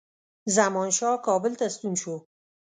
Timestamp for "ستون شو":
1.75-2.15